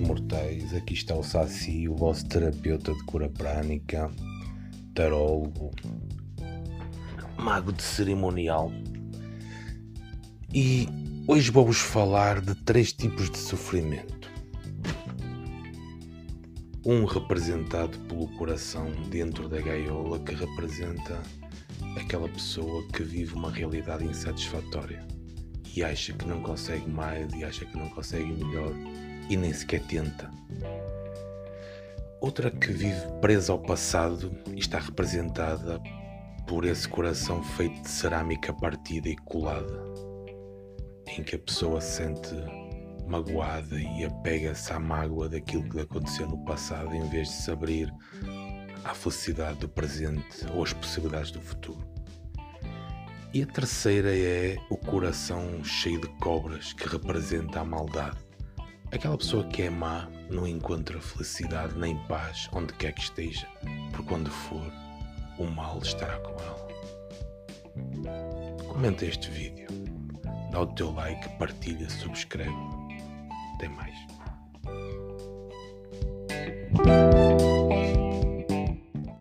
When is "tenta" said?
29.82-30.30